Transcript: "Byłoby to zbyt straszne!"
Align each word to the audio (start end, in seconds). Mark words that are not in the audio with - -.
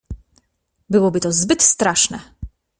"Byłoby 0.89 1.19
to 1.19 1.31
zbyt 1.31 1.61
straszne!" 1.63 2.19